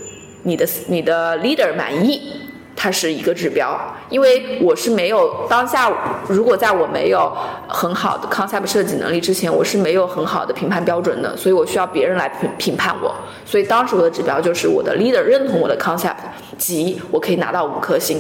[0.42, 2.41] 你的你的 leader 满意。
[2.84, 5.88] 它是一个指标，因为我是没有当下，
[6.28, 7.32] 如果在我没有
[7.68, 13.14] 很好的 concept 设计能力之前，我是没有很好的评判标准的，所以我需要别人来评评判我。
[13.46, 16.16] 所以当时我的指标就是我的 leader 认同我的 concept，
[16.58, 18.20] 即我可以拿到五颗星。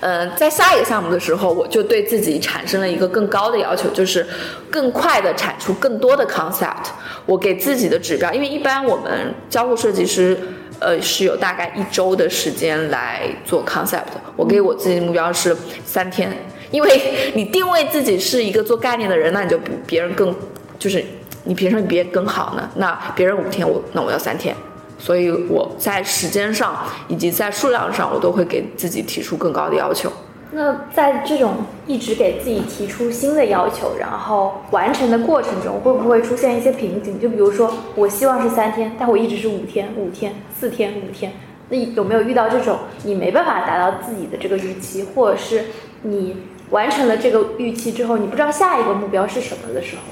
[0.00, 4.26] 嗯，在下一个项目的时候，我就对自己产生了一个更高的要求，就是
[4.70, 6.86] 更快的产出更多的 concept。
[7.26, 10.38] 我给自己的指标，因为一般我们交互设计师。
[10.80, 14.02] 呃，是有大概一周的时间来做 concept。
[14.36, 16.30] 我给我自己的目标是三天，
[16.70, 20.34] 因为你定位自己是一个做概念的人，那你就比别人更，
[20.78, 21.04] 就是
[21.44, 22.70] 你凭什么比别人更好呢？
[22.76, 24.54] 那别人五天，我那我要三天，
[24.98, 30.12] 所以我在时间上以及在数量上，我都会给自己提出更高的要求。
[30.50, 31.56] 那在这种
[31.86, 37.20] 一直给自己提出新的要求，然后完成的过程中，会不会出现一些瓶颈？
[37.20, 41.32] 就比如说，我希望是三天，但我一直是五天、五天、四天、五天。
[41.68, 45.64] 那有没有遇到这种你没办法达到自己的这个预期，或者是
[46.02, 46.36] 你
[46.70, 50.02] 完成了这个预期之后，你不知道下一个目标是什么的时候？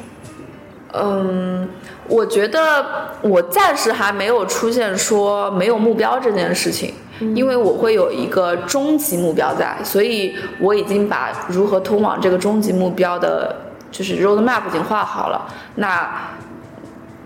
[0.99, 1.69] 嗯，
[2.09, 2.85] 我觉得
[3.23, 13.55] 我暂时还没有出现说没有目标这件事情，因为我会有一个终极目标在，所以我已经把如何通往这个终极目标的，
[13.91, 15.47] 就是 road map 已经画好了。
[15.77, 16.11] 那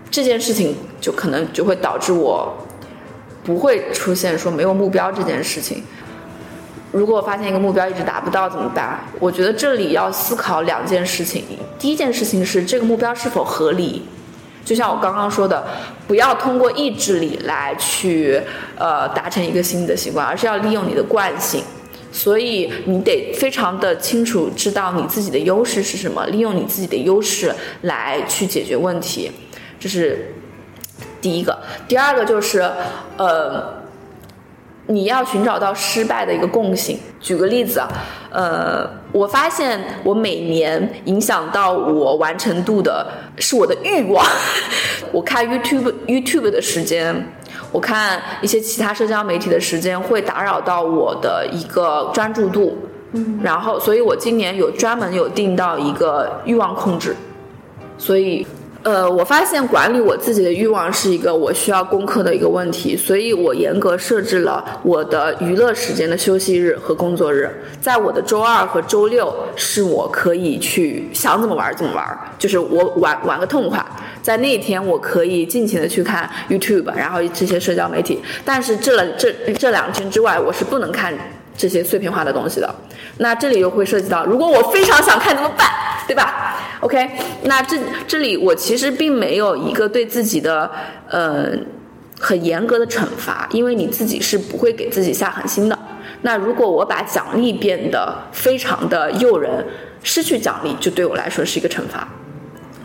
[0.09, 2.53] 这件事情就可能就会导致我
[3.43, 5.83] 不会出现说没有目标这件事情。
[6.91, 8.99] 如果我发现一个目标一直达不到怎么办？
[9.17, 11.45] 我觉得这里要思考两件事情。
[11.79, 14.05] 第一件事情是这个目标是否合理，
[14.63, 15.65] 就像我刚刚说的，
[16.07, 18.41] 不要通过意志力来去
[18.77, 21.63] 呃达成一个新的习惯，而是要利用你的惯性。
[22.11, 29.31] 所以你得非常的清楚知道你自己的优势是什么，利用你自己的优势来去解决问题，
[29.79, 30.33] 这是
[31.21, 31.57] 第一个。
[31.87, 32.69] 第二个就是
[33.17, 33.80] 呃。
[34.93, 36.99] 你要寻找到失败的一个共性。
[37.19, 37.87] 举个例子啊，
[38.31, 44.25] 呃，我发现我每年影响到我完成度的是我的欲望。
[45.11, 47.15] 我看 YouTube YouTube 的时间，
[47.71, 52.77] 我看一些其他社交媒体的时间，会打扰到我的一个专注度。
[53.13, 53.39] 嗯。
[53.43, 57.15] 然后，所以我今年有专门有定到一个欲望控制，
[57.97, 58.45] 所以。
[58.83, 67.47] 呃，我发现管理我自己的欲望是一个我需要攻克的一个问题，所以我严格设置了我的娱乐时间的休息日和工作日，
[67.79, 73.85] 在我的周二和周六是我可以去想怎么玩怎么玩，就是我玩玩个痛快，
[74.23, 81.13] 在那一天我可以尽情的去看 YouTube，然后这些社交媒体，但是这这这两天之外，我是不能看
[81.61, 82.73] 这些碎片化的东西的。
[83.19, 85.67] 那这里又会涉及到，如果我非常想看怎么办？
[86.07, 87.07] 对吧？OK，
[87.43, 90.69] 那这这里我其实并没有一个对自己的
[91.07, 91.51] 呃
[92.19, 95.77] 很严格的惩罚，因为你自己是不会给自己下狠心的。
[96.23, 99.63] 那如果我把奖励变得非常的诱人，
[100.01, 102.07] 失去奖励就对我来说是一个惩罚。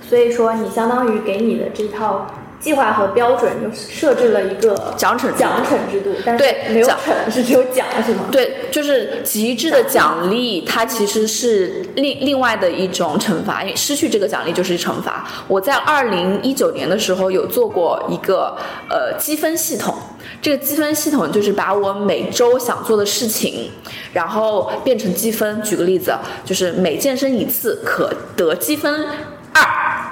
[0.06, 2.26] 所以说，你相当于给你的这套。
[2.66, 6.96] 计划和标准就设置了一个奖惩奖惩制度，但是没有惩，
[7.30, 8.24] 是只有奖，是吗？
[8.32, 15.24] 对，就是极致的奖励，它其实是另另外的一种惩罚，因为失去这个奖励就是惩罚。
[15.46, 18.58] 我在二零一九年的时候有做过一个
[18.90, 19.94] 呃积分系统，
[20.42, 23.70] 这个积分系统就是把我每周想做的事情，
[24.12, 25.62] 然后变成积分。
[25.62, 26.12] 举个例子，
[26.44, 29.06] 就是每健身一次可得积分。
[29.52, 29.62] 二，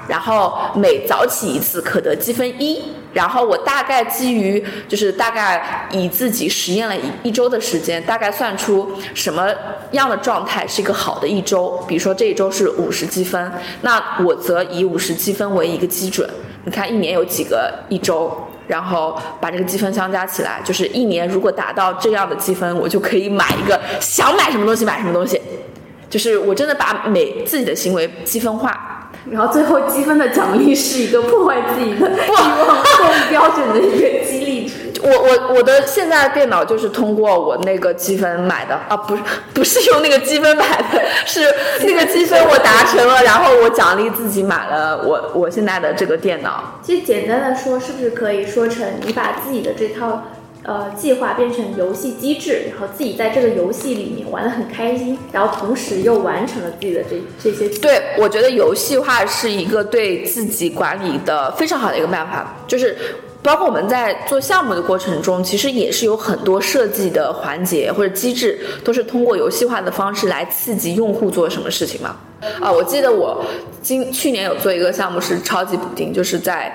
[0.07, 2.81] 然后每早起一次可得积分一，
[3.13, 9.49] 然后我大概基于就是大概以自己实验了一一周的时间，大概算出什么
[9.91, 11.83] 样的状态是一个好的一周。
[11.87, 16.29] 比如说这一周是五十积分，那我则以五十积分为一个基准。
[16.65, 18.31] 你看一年有几个一周，
[18.67, 25.41] 然后把这个积分相加起来，就是一年如果达到这样的积分，我就可以买一个想买什么东西买什么东西。
[26.09, 28.94] 就是我真的把每自己的行为积分化。
[29.31, 34.75] 然后最后积分的奖励是一个破坏自己的欲望够标准的一个激励值。
[35.03, 39.21] 我我我的现在的电脑就是通过我那个积分买的啊，不是
[39.53, 41.41] 不是用那个积分买的，是
[41.81, 46.79] 那个积分我达成了，然后我奖励自己买了我我现在的这个电脑。
[46.81, 50.23] 其实简单的说，是不是可以说成你把自己的这套。
[50.67, 57.69] 呃，计划变成游戏机制，然后自己在这个游戏里面玩的很开心，然后同时又完成了自己的这这些。
[57.79, 62.97] 对，我觉得游戏化是一个对自己管理的非常好的一个办法，就是
[63.43, 72.17] 包括我们在做项目的过程中，其实也是有很多设计的环节或者机制，都是通过游戏化的方式来刺激用户做什么事情嘛。
[72.59, 73.45] 啊，我记得我
[73.83, 76.73] 今去年有做一个项目是超级补丁，就是在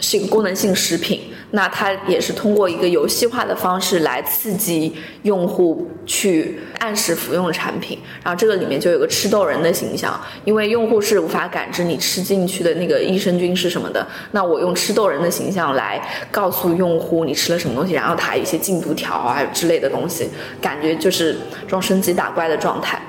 [0.00, 1.20] 是一个功能性食品。
[1.52, 20.28] 那它也是通过一个游戏化的方式来刺激用户去按时服用产品，然后这个里面就有个吃豆人的形象，因为用户是无法感知你吃进去的那个益生菌是什么的，那我用吃豆人的形象来告诉用户你吃了什么东西，然后它一些进度条啊之类的东西，
[20.62, 21.32] 感觉就是
[21.62, 23.02] 这种升级打怪的状态。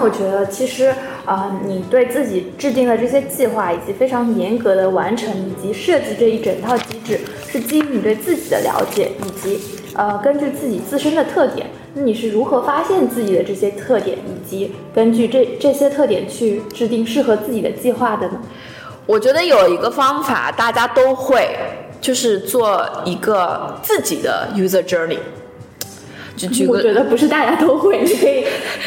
[0.00, 9.60] 我觉得其实啊，你对自己制定的这些计划，以及非常严格的完成，以及设计这一整套机制，是基于你对自己的了解，以及
[9.94, 11.66] 呃根据自己自身的特点。
[11.94, 18.40] 那你是如何发现自己的这些特点，以及根据这这些特点去制定适合自己的计划的呢？
[19.06, 21.48] 我觉得有一个方法大家都会，
[22.00, 25.18] 就是做一个自己的 user journey。
[26.68, 28.44] 我觉得不是大家都会，你可以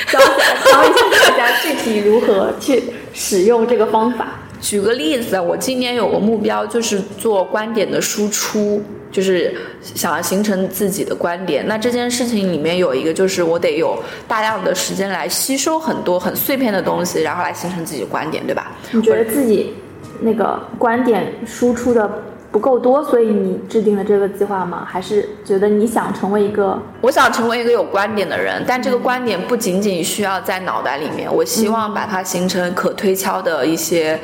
[0.08, 2.84] 教教一下大家具体如何去
[3.14, 4.40] 使用这个方法。
[4.62, 8.80] 举个例子，我今年有个目标，就是做观点的输出，
[9.12, 11.68] 就是想要形成自己的观点。
[11.68, 18.72] 那这件事情里面有一个，就是我得有大量的时间来吸收很多很碎片的东西，然后来形成自己的观点，对吧？
[18.92, 19.74] 你觉得自己
[20.20, 22.10] 那个观点输出的？
[22.52, 24.86] 不够多，所以你制定了这个计划吗？
[24.86, 26.78] 还是觉得你想成为一个？
[27.00, 34.20] 我想成为一个有观点的人，但这个观点不仅仅需要在脑袋里面，我希望把它形成可推敲的一些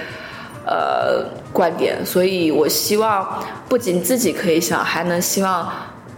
[0.65, 2.05] 呃观点。
[2.05, 5.71] 所以我希望不仅自己可以想，还能希望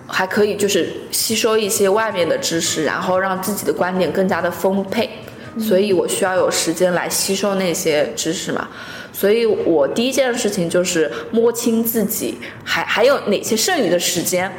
[0.07, 5.07] 还可以就是吸收一些外面的知识，然后让自己的观点更加的丰沛。
[5.57, 8.67] 所以我需要有时间来吸收那些知识嘛。
[9.11, 14.51] 所以我第一件事情就是摸清自己还还有哪些剩余的时间。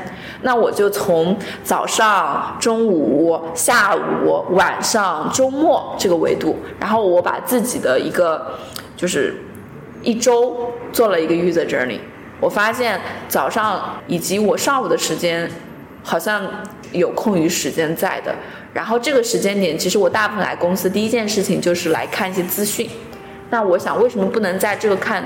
[0.42, 8.59] 那我就从早上、中午、下午、晚上、周末这个维度，然后我把自己的一个
[8.96, 9.35] 就是
[10.03, 11.98] 一周做了一个 user journey。
[12.40, 12.98] 我发现
[13.29, 15.50] 早上以及我上午的时间
[16.03, 16.43] 好像
[16.93, 18.35] 有空余时间在的。
[18.73, 22.89] 然后这个时间点，其实我大部分来公司第一件事情就是来看一些资讯。
[23.51, 25.25] 那我想，为什么不能在这个看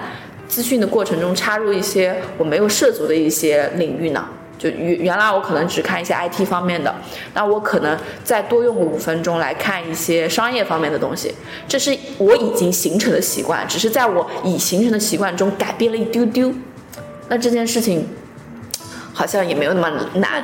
[0.49, 4.25] 资讯的过程中插入一些我没有涉足的一些领域呢？
[4.57, 6.95] 就原原来我可能只看一些 IT 方面的，
[7.35, 11.35] 那我可能再多用个五分钟来看一些商业方面的东西。
[11.69, 16.55] 这是我已经形成的习惯，只是在我已形成的习惯中改变了一丢丢。
[17.29, 18.09] 那这件事情
[19.13, 20.43] 好像也没有那么难。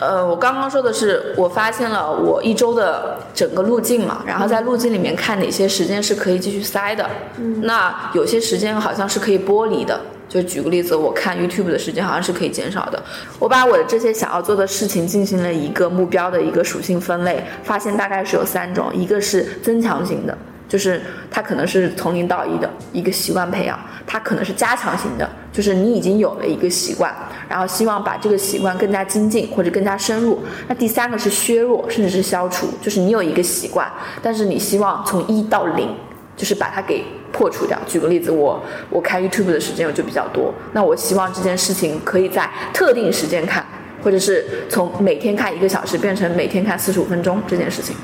[0.00, 7.08] 呃，我刚刚说的是，我发现了我一周的整个路径嘛，然后在路径里面看哪些时间是可以继续塞的。
[7.38, 9.98] 嗯，那有些时间好像是可以剥离的。
[10.28, 13.00] 就举个例子，我看 YouTube 的时间好像是可以减少的。
[13.38, 20.36] 我把我的这些想要做的事情进行了一个目标的一个属性分类，发现大概是有三种，一个是增强型的。
[20.68, 21.00] 就是
[21.30, 27.14] 它可能是从零到一的一个习惯培养，它可能是加强型的，就是你已经有了一个习惯，
[27.48, 30.40] 然后希望把这个习惯更加精进或者更加深入。
[30.68, 35.94] 那第三个是削弱甚至是消除，就是你有一个习惯，但是你希望从一到零，
[36.36, 37.78] 就是把它给破除掉。
[37.86, 43.64] 举个例子，我我开 YouTube 的时间我就比较多，那我希望这件事情可以在特定时间看，
[44.02, 47.94] 或者是从每天看一个小时变成每天看四十五分钟这件事情。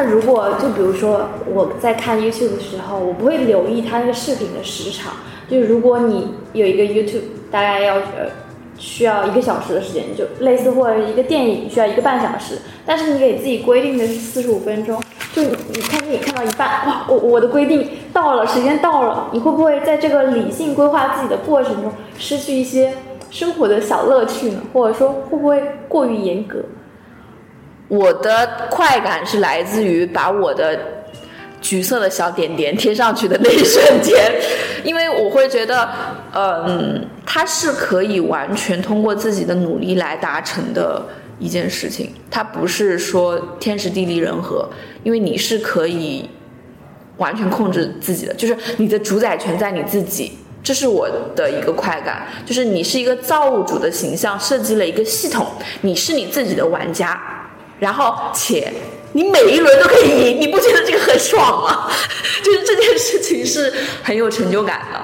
[0.00, 5.12] 那如果就比如说我在看 YouTube 的时候，我不会留意它那个视频的时长。
[5.50, 8.30] 就如果你有一个 YouTube，大概要呃
[8.78, 22.92] 需要一个小时的时间，就类似或者一个电影需要一个半小时，但是你给自己规定的是四十五分钟，就你看电影看到一半，哇，我我的规定到了，时间到了，你会不会在这个理性规划自己的过程中失去一些
[23.32, 24.62] 生活的小乐趣呢？
[24.72, 26.60] 或者说会不会过于严格？
[27.88, 30.78] 我的快感是来自于把我的
[31.60, 34.32] 橘色的小点点贴上去的那一瞬间，
[34.84, 35.88] 因为我会觉得，
[36.32, 41.04] 嗯，它是可以完全通过自己的努力来达成的
[41.38, 44.68] 一件事情，它不是说天时地利人和，
[45.02, 46.28] 因为你是可以
[47.16, 55.44] 完全控制自己的，就是你的主宰权在你自己，这是我的一个快感，就是你是一个造物主的形象，设计了一个系统，
[55.80, 57.20] 你是你自己的玩家。
[57.78, 58.72] 然后，且
[59.12, 61.88] 你每一轮都可以赢，你不觉得这个很爽吗？
[62.44, 65.00] 就是这件事情是很有成就感的。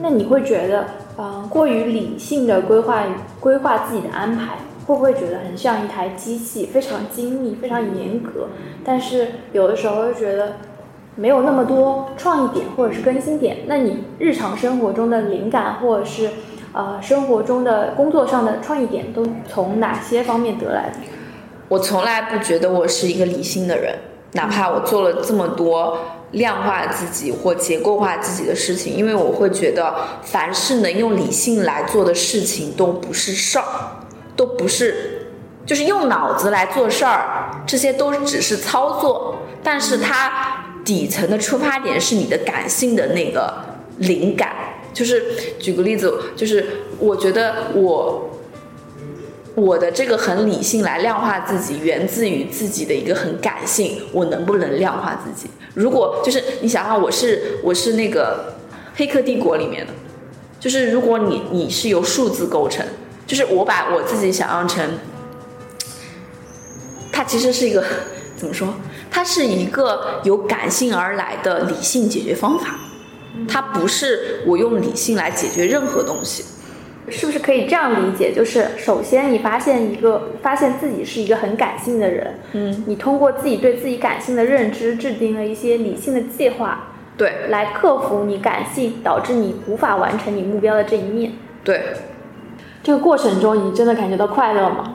[0.00, 0.86] 那你会觉得，
[1.18, 3.04] 嗯，过于理性的规划
[3.40, 8.48] 规划自己的安排，会不会觉得很像一台机器，非常精密、非常严格？
[8.84, 10.56] 但是有的时候又觉得
[11.14, 13.58] 没有那么多创意点或者是更新点。
[13.66, 16.30] 那你日常生活中的灵感，或者是
[16.72, 20.96] 呃生活中的工作上的创意点，都从哪些方面得来的？
[21.72, 23.98] 我从来不觉得我是一个理性的人，
[24.32, 25.98] 哪怕我做了这么多
[26.32, 33.64] 量化自己或结构化自己的事情，因为我会觉得凡是能用理性来做的事情都不是事儿，
[34.36, 35.28] 都不是，
[35.64, 43.50] 就是用脑子来做事儿，这些都只是操作，但是它底层的出发点是你的感性的那个
[43.96, 44.54] 灵感。
[44.92, 45.24] 就是
[45.58, 46.66] 举个例子，就是
[46.98, 48.28] 我觉得我。
[49.54, 54.00] 我的这个很理性来量化自己，源自于自己的一个很感性。
[54.12, 55.50] 我能不能量化自己？
[55.74, 58.54] 如果就是你想想，我是我是那个
[58.96, 59.92] 《黑客帝国》里面的，
[60.58, 62.84] 就是如果你你是由数字构成，
[63.26, 64.88] 就是我把我自己想象成，
[67.12, 67.84] 它其实是一个
[68.36, 68.72] 怎么说？
[69.10, 72.78] 它是一个由感性而来的理性解决方法，
[73.46, 76.42] 它不是我用理性来解决任何东西。
[77.08, 78.32] 是不是可以这样理解？
[78.32, 86.84] 就是首先你发现一个，发现自己是一个很感性的人，嗯，你通过自己对自己感性的认知，制定了一些理性的计划，
[87.16, 91.32] 对，来克服你感性导致你无法完成你目标的这一面。
[91.64, 91.82] 对，
[92.82, 94.94] 这个过程中你真的感觉到快乐吗？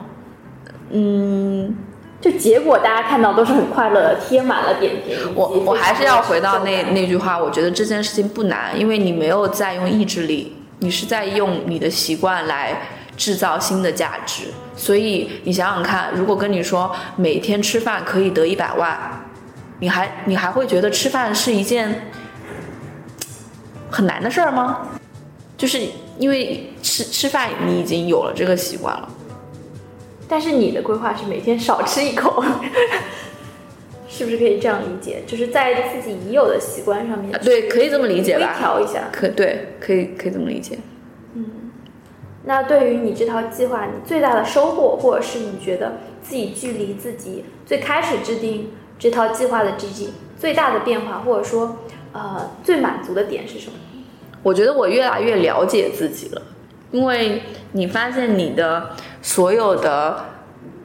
[0.90, 1.76] 嗯，
[2.20, 5.18] 就结果大家看到都是很快乐的，贴满了点点。
[5.34, 10.54] 我我还是要回到那那句话，我觉得这件事情不难，因为你没有在用意志力。
[10.80, 12.80] 你是在用你的习惯来
[13.16, 14.44] 制造新的价值，
[14.76, 18.96] 所以你想想看，如果跟你说每天吃饭可以得一百万，
[19.80, 22.10] 你还你还会觉得吃饭是一件
[23.90, 24.86] 很难的事儿吗？
[25.56, 25.80] 就是
[26.18, 29.08] 因为吃吃饭你已经有了这个习惯了，
[30.28, 32.44] 但是你的规划是每天少吃一口，
[34.18, 35.22] 是不是可以这样理解？
[35.28, 38.52] 就是在自己已有的习惯上面，对，可以这么理解吧？
[38.52, 40.76] 微调一下，可对，可以可以这么理解。
[41.34, 41.70] 嗯，
[42.42, 51.76] 那对于你这套计划，你最大的收获，或者是你觉得自己距离自己最开始制定这套计划的自己最大的变化，或者说
[52.12, 53.74] 呃最满足的点是什么？
[54.42, 56.42] 我觉得我越来越了解自己了，
[56.90, 57.42] 因为
[57.72, 58.90] 你发现你的
[59.22, 60.24] 所有的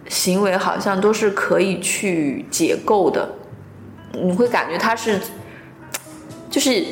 [0.08, 3.30] 行为好像都是可以去解构的，
[4.12, 5.20] 你会感觉它是，
[6.50, 6.86] 就是，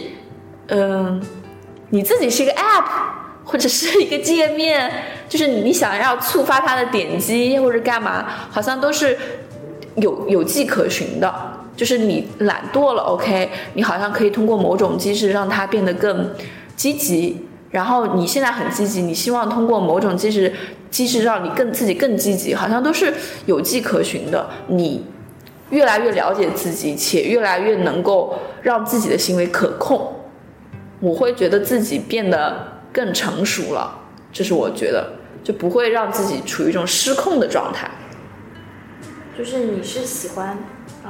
[0.67, 1.21] 嗯、
[1.89, 2.85] 你自己是一个 app
[3.43, 4.91] 或者是一个界面，
[5.27, 9.17] 就是你想要触发它的点击或者干嘛，好像都是
[9.95, 11.57] 有有迹可循的。
[11.75, 16.29] 就是你懒惰了，OK，你好像可以通过某种机制让它变得更
[16.75, 17.47] 积极。
[17.71, 20.53] 然后你现在很积极，你希望通过某种机制
[20.89, 23.13] 机制让你更自己更积极，好像都是
[23.45, 24.49] 有迹可循的。
[24.67, 25.05] 你
[25.69, 30.13] 越来越了解自己，且越来越能够让自己的行为可控。
[30.99, 33.97] 我会觉得自己变得更成熟了，
[34.33, 35.13] 这是我觉得
[35.43, 37.89] 就不会让自己处于一种失控的状态。
[39.37, 40.57] 就是你是喜欢，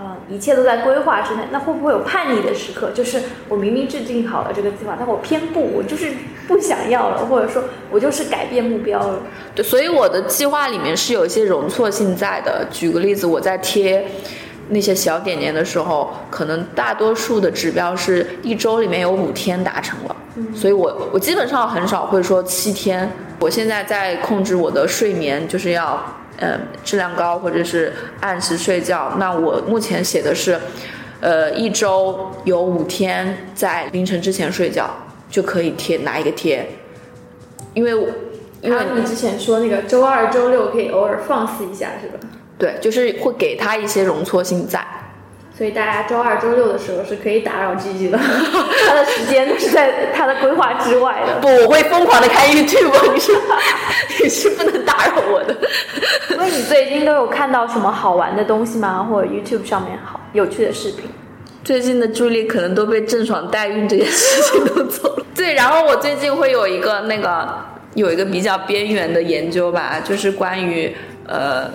[0.01, 2.89] 呃，一切都在规划之内，那会不会有叛逆的时刻？
[2.89, 6.11] 就是我明明制定好了这个计划，但我偏不，我就是
[6.47, 9.19] 不想要了，或者说我就是改变目标了。
[9.53, 12.65] 对，所以我的计划里面是有一些容错性在的。
[12.71, 14.03] 举个例子，我在贴
[14.69, 20.15] 那些小点点的时候，可能大多数的指标是一周里面有五天达成了，
[20.55, 23.07] 所以我我基本上很少会说七天。
[23.39, 26.03] 我现在在控制我的睡眠，就是要
[26.41, 29.13] 嗯质量高或者是按时睡觉。
[29.17, 30.59] 那我目前写的是，
[31.21, 34.89] 呃一周有五天在凌晨之前睡觉
[35.29, 36.67] 就可以贴拿一个贴，
[37.73, 37.91] 因为
[38.61, 42.19] 因为还有你之前说那个周二、周六可以偶尔放肆一下，是吧？
[42.57, 44.85] 对，就是会给他一些容错性在。
[45.57, 48.17] 所以大家周二、周六的时候是可以打扰 G G 的，
[48.87, 51.39] 他的时间是在他的规划之外的。
[51.39, 53.31] 不，我会疯狂的看 YouTube，你是
[54.23, 55.55] 你是不能打扰我的。
[56.31, 59.03] 因为你最近都有看到什么好玩的东西吗？
[59.03, 61.09] 或者 YouTube 上面好有趣的视频？
[61.63, 65.25] 最近的助力可能都被郑爽代孕这件事情都走了。
[65.35, 67.47] 对，然后我最近会有一个那个
[67.93, 70.95] 有一个比较边缘的研究吧，就是关于
[71.27, 71.69] 呃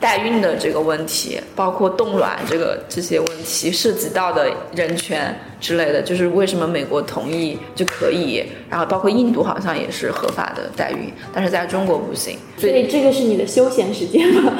[0.00, 14.52] 代孕的这个问题，包括冻卵这个这些问题涉及到的人权之类的，就是为什么美国同意就可以，然后包括印度好像也是合法的代孕，但是在中国不行，所以这个是你的休闲时间吗？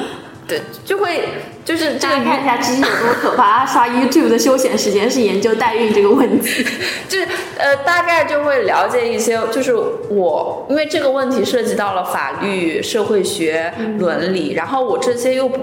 [0.49, 1.29] 对，就会
[1.63, 6.65] 就是这个看一下其实有多可怕，他 刷 YouTube 的休闲时间是研究代孕这个问题。
[7.07, 7.27] 就是
[7.57, 9.75] 呃，大概就会了解一些，就是
[10.09, 15.59] 我因为这个问题涉及到了法律、社会学、伦理，然后我这些又不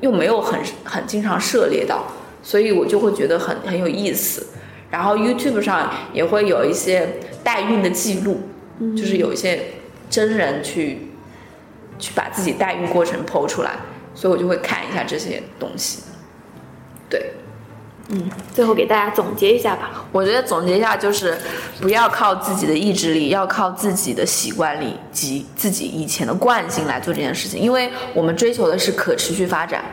[0.00, 2.04] 又没有很很经常涉猎到，
[2.42, 4.46] 所以我就会觉得很很有意思。
[4.90, 8.40] 然后 YouTube 上也会有一些代孕的记录，
[8.96, 9.60] 就是有一些
[10.08, 11.08] 真人去
[11.98, 13.72] 去把自己代孕过程剖出来，
[14.18, 16.02] 所以我就会看一下这些东西。
[17.08, 17.34] 对。
[18.10, 20.06] 嗯最后给大家总结一下吧。
[20.10, 21.36] 我觉得总结一下就是，
[21.78, 27.60] 不要靠自己的意志力，要靠自己的习惯力及自己以前的惯性来做这件事情。
[27.60, 29.84] 因为我们追求的是可持续发展，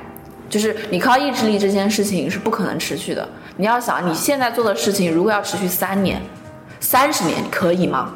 [0.49, 3.28] 就是你靠意志力这件事情是不可能持续的。
[3.57, 6.21] 你要想你现在做的事情，如果要持续三年、
[6.80, 8.13] 三十年，可以吗？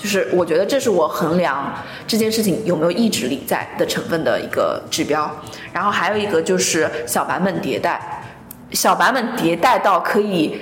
[0.00, 1.74] 就是我觉得这是我衡量
[2.06, 5.30] 这件事情有没有意志力在的成分的一个指标。
[5.74, 8.24] 然后还有一个就是小版本迭代。
[8.72, 10.58] 小版本迭代到可以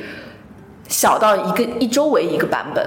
[0.89, 2.84] 小到一个一周为一个版本，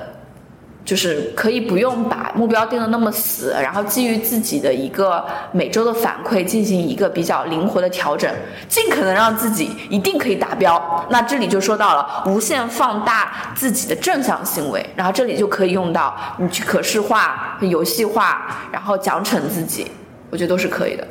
[0.83, 8.29] 就是可以不用把目标定的那么死，然后基于自己的一个每周的反馈进行一个比较灵活的调整，
[8.67, 11.05] 尽可能让自己一定可以达标。
[11.09, 19.91] 那这里就说到了无限放大自己的正向行为，然后这里就可以用到你去可视化、游戏化，然后奖惩自己，
[20.29, 21.07] 我觉得都是可以的。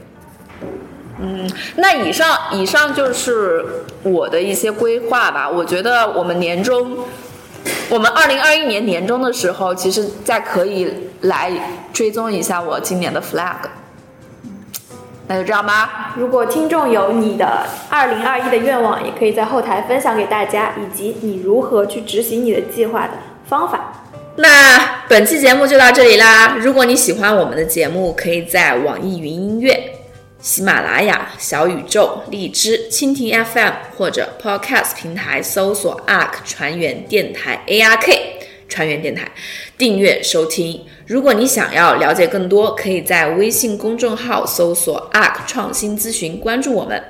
[1.23, 1.47] 嗯，
[1.77, 3.63] 那以上以上就是
[4.03, 5.47] 我的一些规划吧。
[5.49, 6.97] 我觉得我们年终，
[7.91, 10.89] 我们二零二一年年终的时候，其实再可以
[11.23, 11.51] 来
[11.93, 13.57] 追踪一下我今年的 flag。
[15.27, 16.15] 那就这样吧。
[16.17, 23.15] 如果听众有你的二零二一的愿望，也可以在后台分享给大家，以及你如何去执行你的计划的
[23.49, 23.93] 方法。
[24.37, 26.57] 那本期节目就到这里啦。
[26.61, 29.90] 如果你喜欢我们的节目，可以在网易云音乐。
[30.41, 38.19] 喜马拉雅、小宇宙、荔枝、蜻蜓 FM 或者 Podcast 平台搜索 ARK 船员电台 ARK，
[38.67, 39.31] 船员电台，
[39.77, 40.87] 订阅收听。
[41.07, 47.03] 如果你想要了解更多，可以在微信公众号搜索 “ARK 创新咨询”，关注我们。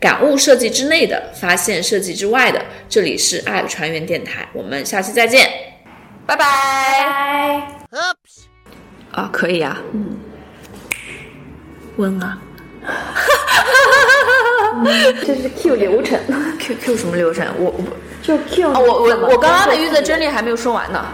[0.00, 2.64] 感悟设计之内的，发现设计之外的。
[2.88, 5.46] 这里是 ARK 船员电台，我们下期再见，
[6.24, 6.44] 拜拜。
[7.90, 7.98] 拜。
[9.10, 10.18] 啊，可以啊，嗯，
[11.96, 12.40] 温啊，
[15.24, 16.18] 这是 q 流程。
[16.58, 17.46] Qq 什么流程？
[17.58, 17.84] 我我
[18.22, 21.04] 就 q 我我我刚刚的预测真理还没有说完呢。